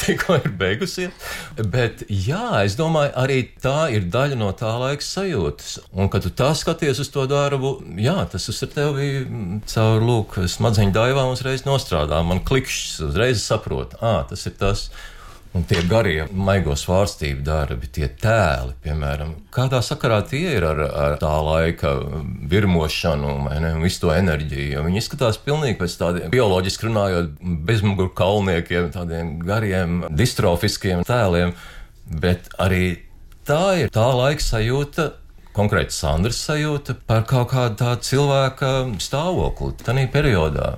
[0.03, 1.31] tikko, ir beigusies.
[1.71, 5.79] Bet jā, es domāju, arī tā ir daļa no tā laika sajūtas.
[5.95, 9.09] Un, kad tu tā skaties uz to darbu, jā, tas uz tevi
[9.71, 12.21] caur lūk, smadzeņu daivām uzreiz nostrādā.
[12.25, 14.89] Man klikšķis uzreiz saprot, ah, tas ir tas.
[15.55, 21.13] Un tie garie, maigo svārstību darbi, tie tēli, piemēram, kādā sakarā tie ir ar, ar
[21.21, 21.93] tā laika
[22.51, 23.29] virmošanu,
[23.63, 24.83] ne, un visu to enerģiju.
[24.83, 27.37] Viņi izskatās pilnīgi pēc tādiem bioloģiski runājot,
[27.69, 31.55] bezmuguru kalniekiem, tādiem gariem, distrofiskiem tēliem,
[32.19, 32.97] bet arī
[33.47, 35.13] tā ir tā laika sajūta.
[35.55, 40.73] Konkrēti Sandras sajūta par kaut kādu tādu cilvēka stāvokli tajā periodā.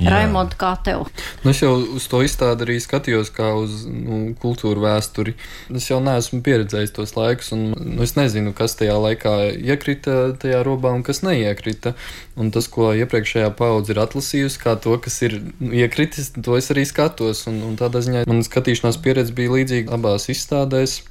[0.00, 1.06] Raimond, kā tev?
[1.42, 5.34] Nu, es jau uz to izstādi arī skatījos, kā uz nu, kultūru vēsturi.
[5.74, 10.62] Es jau neesmu pieredzējis tos laikus, un nu, es nezinu, kas tajā laikā iekrita tajā
[10.66, 11.94] robā un kas neiekrita.
[12.40, 16.70] Un tas, ko iepriekšējā paudze ir atlasījusi, kā to, kas ir nu, iekritis, to es
[16.74, 17.44] arī skatos.
[17.50, 21.02] Un, un tādā ziņā man skatīšanās pieredze bija līdzīga abās izstādēs,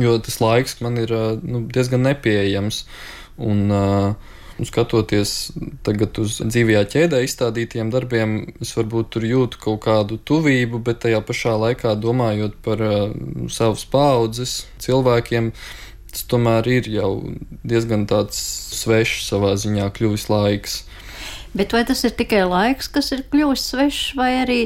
[0.00, 2.84] jo tas laiks man ir nu, diezgan nepieejams.
[3.36, 5.32] Un, uh, Un skatoties
[5.84, 11.20] tagad uz dzīvajā ķēdē izstādītiem darbiem, es varbūt tur jūtu kaut kādu tuvību, bet tajā
[11.26, 13.10] pašā laikā domājot par uh,
[13.52, 15.52] savas paudzes cilvēkiem,
[16.12, 17.10] tas tomēr ir jau
[17.66, 18.40] diezgan tāds
[18.80, 20.84] svešs savā ziņā kļuvis laiks.
[21.56, 24.58] Bet vai tas ir tikai laiks, kas ir kļuvis svešs, vai arī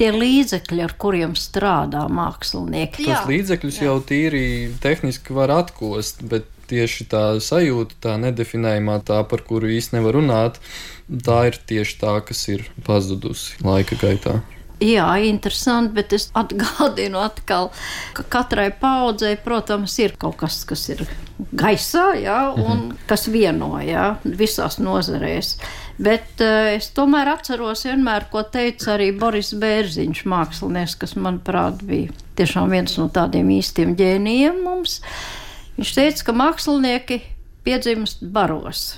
[0.00, 3.04] tie līdzekļi, ar kuriem strādā mākslinieki?
[3.04, 3.88] Tos jā, līdzekļus jā.
[3.90, 4.44] jau tīri
[4.80, 10.60] tehniski var atkost, bet tieši tā sajūta, tā nedefinējumā, tā par kuru īsti nevar runāt,
[11.08, 14.38] tā ir tieši tā, kas ir pazudusi laika gaitā.
[14.78, 17.72] Jā, interesanti, bet es atgādinu atkal,
[18.14, 21.02] ka katrai paudzei, protams, ir kaut kas, kas ir
[21.50, 23.00] gaisā, jā, un mhm.
[23.10, 25.56] kas vieno, jā, visās nozarēs.
[25.98, 32.14] Bet uh, es tomēr atceros vienmēr, ko teica arī Boris Bērziņš, mākslinieks, kas, manuprāt, bija
[32.38, 35.00] tiešām viens no tādiem īstiem ģēnijiem mums.
[35.02, 35.47] Uh,
[35.78, 37.20] Viņš teica, ka mākslinieki
[37.62, 38.96] piedzimst baros.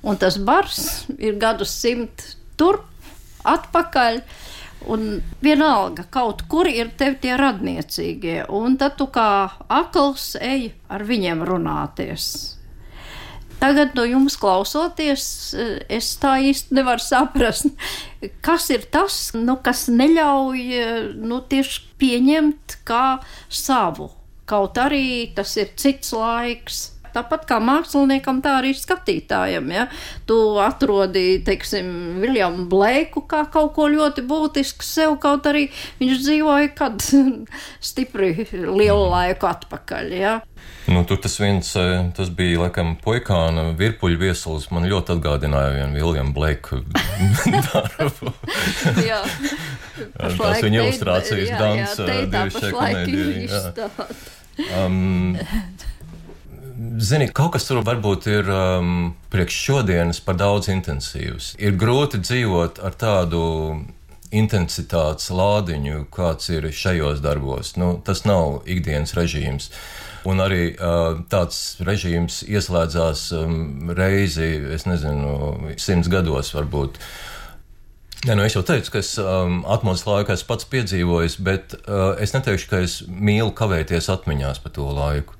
[0.00, 2.24] Un tas bars ir gadus simt
[2.56, 2.86] turp,
[3.44, 4.22] atpakaļ.
[4.88, 5.04] Un
[5.44, 9.28] vienalga, kaut kur ir tev tie radniecīgie, un tad tu kā
[9.68, 12.26] akls ej ar viņiem runāties.
[13.60, 15.28] Tagad no jums klausoties,
[15.88, 17.72] es tā īsti nevaru saprast,
[18.44, 20.66] kas ir tas, nu, kas neļauj
[21.20, 23.06] nu, tieši pieņemt kā
[23.48, 24.12] savu
[24.48, 26.90] Kaut arī tas ir cits laiks.
[27.14, 29.68] Tāpat kā māksliniekam, tā arī skatītājam.
[29.70, 29.84] Ja?
[30.26, 31.86] Tu atrodi, teiksim,
[32.24, 35.68] Viljamu Blēku kā kaut ko ļoti būtisku sev, kaut arī
[36.00, 36.98] viņš dzīvoja kad
[37.92, 40.10] stipri lielu laiku atpakaļ.
[40.18, 40.34] Ja?
[40.90, 44.66] Nu, tur tas viens, eh, tas bija laikam puikāna virpuļu viesulis.
[44.74, 46.82] Man ļoti atgādināja vienu Viljamu Blēku
[47.70, 48.34] darbu.
[49.06, 49.22] jā.
[49.94, 53.64] Tas viņa ilustrācijas dans, divi šie komēdija.
[54.84, 55.34] Um,
[56.98, 61.52] Zini, kaut kas tur varbūt ir um, priekš šodienas par daudz intensīvs.
[61.62, 63.42] Ir grūti dzīvot ar tādu
[64.34, 67.76] intensitātes lādiņu, kāds ir šajos darbos.
[67.78, 69.70] Nu, tas nav ikdienas režīms.
[70.26, 76.98] Un arī uh, tāds režīms ieslēdzās um, reizi, es nezinu, simts gados varbūt.
[78.24, 82.14] Nē, nu es jau teicu, ka es um, atmodas laikā esmu pats piedzīvojis, bet uh,
[82.24, 85.36] es neteikšu, ka es mīlu kavēties atmiņās par to laiku.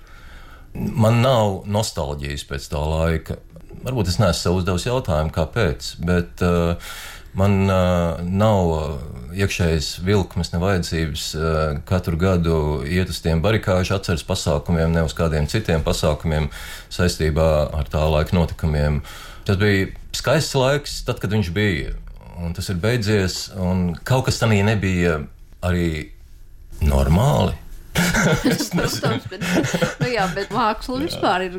[0.74, 3.38] Man nav nostalģijas pēc tā laika.
[3.86, 6.92] Varbūt es neesmu sev uzdevis jautājumu, kāpēc, bet uh,
[7.32, 11.56] man uh, nav iekšējas vilkmes, ne vajadzības uh,
[11.88, 16.52] katru gadu iet uz tiem barikāžu atceres pasākumiem, ne uz kādiem citiem pasākumiem
[16.92, 19.00] saistībā ar tā laika notikumiem.
[19.48, 22.00] Tas bija skaists laiks, tad, kad viņš bija
[22.42, 23.50] un tas ir beidzies,
[24.06, 25.20] kaut kas tamī nebija
[25.64, 25.90] arī
[26.84, 27.60] normāli.
[28.74, 29.42] Protams, bet,
[30.00, 31.02] nu jā, bet māksla jā.
[31.04, 31.58] vispār ir,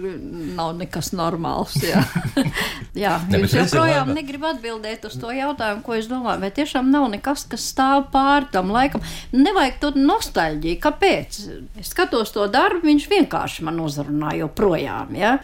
[0.57, 1.77] nav nekas normāls.
[1.79, 2.01] Jā,
[3.05, 7.07] jā ne, jūs joprojām negrib atbildēt uz to jautājumu, ko es domāju, vai tiešām nav
[7.13, 9.03] nekas, kas stāv pāri tam laikam.
[9.31, 10.81] Nevajag to nostalģiju.
[10.83, 11.39] Kāpēc?
[11.79, 15.15] Es skatos to darbu, viņš vienkārši man uzrunā joprojām.
[15.15, 15.38] Ja?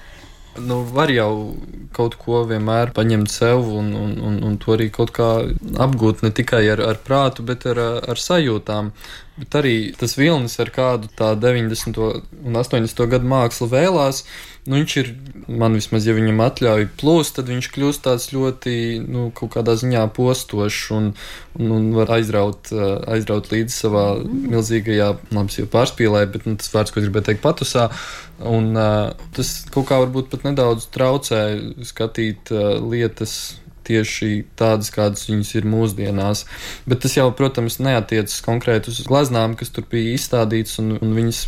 [0.59, 1.55] Nu, var jau
[1.95, 5.29] kaut ko vienmēr paņemt sev un, un, un, un to arī kaut kā
[5.85, 7.79] apgūt ne tikai ar, ar prātu, bet ar,
[8.11, 8.91] ar sajūtām.
[9.39, 12.01] Bet arī tas vilnis, ar kādu tā 90.
[12.43, 13.05] un 80.
[13.13, 14.25] gadu māksla vēlās,
[14.67, 15.07] nu, viņš ir,
[15.49, 20.03] man vismaz, ja viņam atļauj plūst, tad viņš kļūst tāds ļoti, nu, kaut kādā ziņā
[20.15, 21.07] postošs un,
[21.57, 22.69] un, un var aizraut,
[23.09, 27.89] aizraut līdzi savā milzīgajā, labi, jau pārspīlē, bet nu, tas vārds, ko gribēju teikt, patusā.
[28.41, 31.41] Un, uh, tas kaut kā varbūt pat nedaudz traucē
[31.85, 36.45] skatīt uh, lietas tieši tādas, kādas viņas ir mūsdienās.
[36.89, 41.43] Bet tas jau, protams, neatiecas konkrēti uz gleznām, kas tur bija izstādītas, un, un viņas,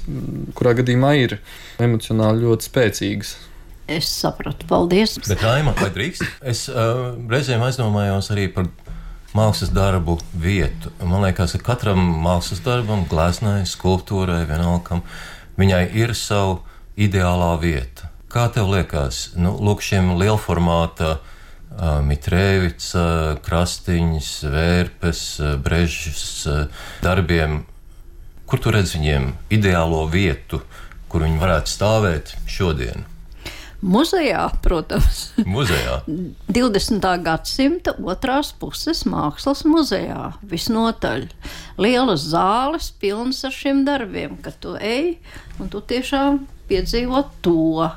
[0.57, 1.39] kurā gadījumā ir
[1.83, 3.35] emocionāli ļoti spēcīgas.
[3.93, 5.17] Es sapratu, paldies.
[5.27, 6.23] Bet, Raima, vai drīkst?
[6.53, 8.69] Es uh, reizēm aizdomājos arī par
[9.35, 10.93] mākslas darbu vietu.
[11.03, 15.01] Man liekas, ka katram mākslas darbam, glezniecībai, skulptūrai, vienalga,
[15.59, 16.61] viņai ir sava
[16.95, 18.07] ideālā vieta.
[18.31, 21.32] Kā tev liekas, nu, lūk, šiem lielformāta uh,
[21.81, 23.05] Mitrēvica,
[23.43, 25.21] Krastiņas, Vērpes,
[25.63, 26.25] Brežas
[27.01, 27.63] darbiem.
[28.45, 30.61] Kur tu redz viņiem ideālo vietu,
[31.09, 33.07] kur viņi varētu stāvēt šodien?
[33.83, 35.33] Muzejā, protams.
[35.43, 35.97] Muzejā.
[36.55, 37.03] 20.
[37.25, 40.31] gadsimta otrās puses mākslas muzejā.
[40.47, 41.27] Visnotaļ
[41.81, 45.17] lielas zāles, pilnas ar šiem darbiem, kad tu ej
[45.59, 47.89] un tu tiešām piedzīvo to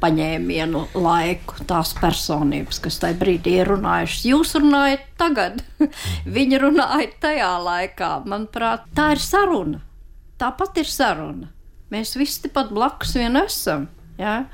[0.00, 4.26] paņēmienu laiku, tās personības, kas tajā brīdī ir runājušas.
[4.30, 5.62] Jūs runājat tagad,
[6.36, 8.10] viņi runāja tajā laikā.
[8.30, 9.82] Manuprāt, tā ir saruna.
[10.40, 11.50] Tāpat ir saruna.
[11.92, 13.88] Mēs visi pat blakus vien esam.
[14.20, 14.44] Ja?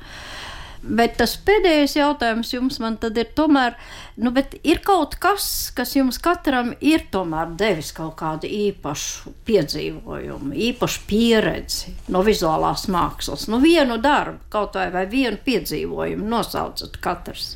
[0.81, 3.73] Bet tas pēdējais jautājums jums ir tomēr,
[4.21, 4.31] nu,
[4.63, 11.95] ir kaut kas, kas jums katram ir tomēr devis kaut kādu īpašu piedzīvojumu, īpašu pieredzi
[12.13, 13.47] no vizuālās mākslas.
[13.47, 17.55] Nu, vienu darbu, kaut vai, vai vienu piedzīvojumu nosaucat katrs.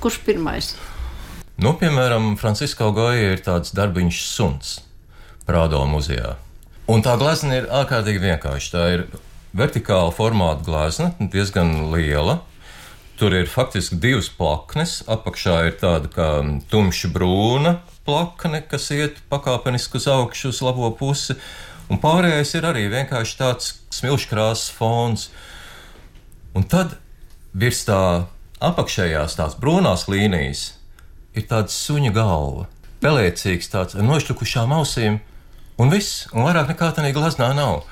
[0.00, 0.74] Kurš pirmais?
[1.60, 4.78] Nu, piemēram, Francisko Goja ir tāds darbiņš suns
[5.44, 6.36] Prādo muzejā.
[6.90, 8.70] Un tā glezna ir ārkārtīgi vienkārša.
[8.72, 9.02] Tā ir
[9.56, 12.40] vertikāla formāta glezna, diezgan liela.
[13.20, 15.02] Tur ir faktiski divas plaknes.
[15.04, 16.28] Apakšā ir tāda kā
[16.72, 17.74] tumša brūna
[18.06, 21.36] plakne, kas iet pakāpeniski uz augšu, uz labo pusi.
[21.92, 25.28] Un pārējais ir arī vienkārši tāds smilškrāsas fons.
[26.56, 26.96] Un tad
[27.52, 28.00] virs tā
[28.64, 30.64] apakšējās tās brūnās līnijas
[31.36, 32.70] ir tāds suņa galva.
[33.04, 35.20] Pelēcīgs, tāds ar nošķukušām ausīm,
[35.76, 37.84] un viss, un vairāk nekā tādā glaznā nav.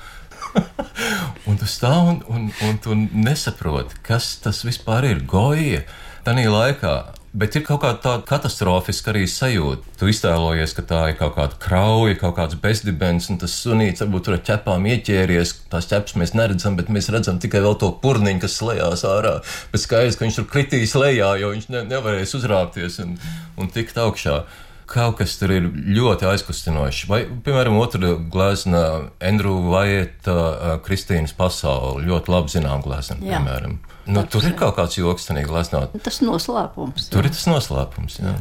[1.49, 5.23] Un tu stāv un, un, un tu nesaproti, kas tas vispār ir.
[5.29, 5.85] Goja
[6.25, 6.97] tajā laikā.
[7.29, 9.91] Bet ir kaut kāda tāda katastrofiska arī sajūta.
[9.99, 14.25] Tu iztēlojies, ka tā ir kaut kāda krauja, kaut kāds bezdibens, un tas sunīts varbūt
[14.25, 15.51] tur ar ķepām ieķēries.
[15.69, 19.35] Tās ķepas mēs neredzam, bet mēs redzam tikai vēl to purniņu, kas lejās ārā.
[19.69, 23.13] Bet skaidrs, ka viņš tur kritīs lejā, jo viņš ne, nevarēs uzrāpties un,
[23.61, 24.41] un tikt augšā
[24.89, 27.05] kaut kas tur ir ļoti aizkustinošs.
[27.09, 28.83] Vai, piemēram, otrā glezna,
[29.23, 33.79] Andrew Vaieta, uh, Kristīnas pasaule, ļoti labi zinām glezna, piemēram.
[34.09, 35.85] Nu, tur ir kaut kāds joks, tā gleznā.
[36.01, 37.11] Tas noslēpums.
[37.13, 37.29] Tur jā.
[37.29, 38.37] ir tas noslēpums, jā.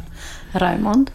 [0.56, 1.12] Raimond.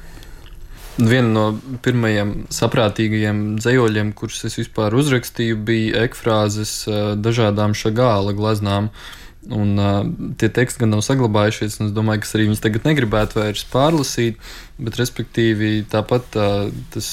[0.94, 1.44] Viena no
[1.82, 8.92] pirmajiem saprātīgajiem dzējoļiem, kurus es vispār uzrakstīju, bija ekfrāzes uh, dažādām šagāla gleznām.
[8.94, 10.06] Uh, Un, uh,
[10.40, 14.40] tie teksti gan nav saglabājušies, un es domāju, ka arī viņas tagad negribētu vairs pārlasīt.
[14.80, 17.10] Bet, respektīvi, tāpat uh, tas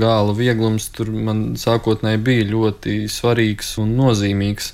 [0.00, 4.72] gāla vieglums tur man sākotnēji bija ļoti svarīgs un nozīmīgs.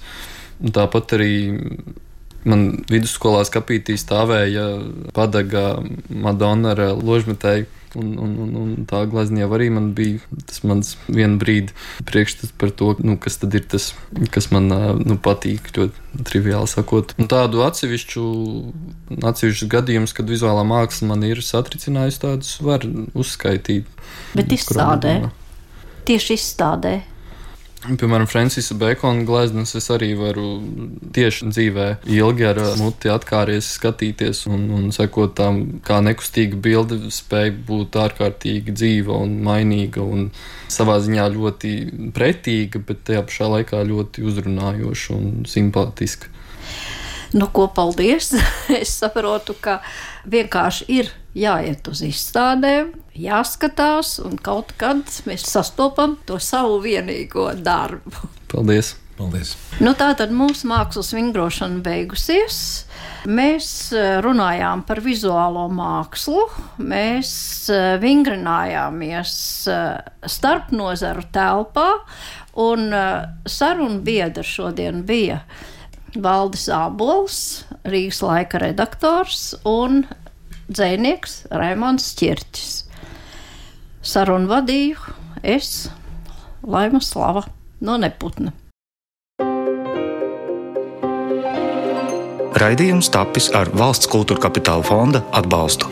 [0.65, 1.35] Un tāpat arī
[2.49, 4.67] man vidusskolā skapītī stāvēja
[5.17, 5.75] padaga
[6.09, 11.39] Madonna ar ložmetēju Un, un, un, un tā glezniecība arī man bija tas mans viena
[11.41, 11.73] brīdi
[12.09, 13.91] priekšstats par to, nu, kas tad ir tas,
[14.35, 17.17] kas man nu, patīk, ļoti triviāli sakot.
[17.21, 18.27] Un tādu atsevišķu,
[19.31, 23.89] atsevišķu gadījumus, kad vizuālā māksla man ir satricinājusi, tādus var uzskaitīt.
[24.37, 25.19] Bet izstādē,
[26.09, 26.99] tieši izstādē
[27.87, 30.57] Piemēram, Francisa Bekona gleznas es arī varu
[31.15, 37.55] tieši dzīvē ilgi ar muti atkāries, skatīties un, un sekot tam, kā nekustīga bilde spēja
[37.69, 40.31] būt ārkārtīgi dzīva un mainīga un
[40.73, 41.73] savā ziņā ļoti
[42.17, 46.33] pretīga, bet tajā pašā laikā ļoti uzrunājoša un simpātiska.
[47.37, 48.33] Nu, ko paldies!
[48.83, 49.81] es saprotu, ka
[50.27, 58.31] vienkārši ir jāiet uz izstādēm, jāskatās, un kaut kad mēs sastopam to savu vienīgo darbu.
[58.53, 58.97] Paldies!
[59.17, 59.55] Paldies.
[59.81, 62.59] Nu, tā tad mūsu mākslas vingrošana beigusies.
[63.27, 66.45] Mēs e, runājām par vizuālo mākslu,
[66.85, 67.31] mēs
[67.73, 69.33] e, vingrinājāmies
[69.73, 69.79] e,
[70.29, 71.89] starp nozaru telpā,
[72.61, 72.93] un
[73.49, 75.41] sarunu biedra šodien bija
[76.17, 77.41] Valdis Ābols,
[77.89, 80.05] Rīgas laika redaktors un
[80.69, 82.86] dzēnieks Raimons Čirķis.
[84.07, 85.89] Sarunu vadīju es,
[86.63, 87.43] Laima Slava
[87.83, 88.53] no Neputna.
[92.57, 95.91] Raidījums tapis ar valsts kultūra kapitāla fonda atbalstu.